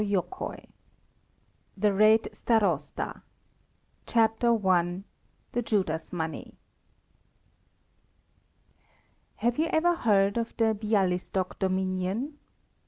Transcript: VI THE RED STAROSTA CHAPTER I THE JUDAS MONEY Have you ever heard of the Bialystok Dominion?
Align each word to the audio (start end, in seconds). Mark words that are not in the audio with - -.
VI 0.03 0.15
THE 1.77 1.93
RED 1.93 2.29
STAROSTA 2.33 3.21
CHAPTER 4.07 4.67
I 4.67 5.03
THE 5.51 5.61
JUDAS 5.61 6.11
MONEY 6.11 6.57
Have 9.35 9.59
you 9.59 9.67
ever 9.67 9.93
heard 9.93 10.37
of 10.37 10.57
the 10.57 10.73
Bialystok 10.73 11.59
Dominion? 11.59 12.39